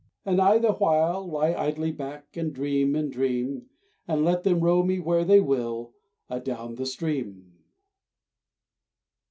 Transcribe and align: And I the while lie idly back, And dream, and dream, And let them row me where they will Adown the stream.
And 0.25 0.41
I 0.41 0.57
the 0.57 0.71
while 0.73 1.27
lie 1.27 1.53
idly 1.53 1.91
back, 1.91 2.35
And 2.35 2.51
dream, 2.51 2.95
and 2.95 3.11
dream, 3.13 3.67
And 4.07 4.25
let 4.25 4.41
them 4.43 4.61
row 4.61 4.81
me 4.81 4.97
where 4.97 5.23
they 5.23 5.39
will 5.39 5.93
Adown 6.27 6.73
the 6.73 6.87
stream. 6.87 7.53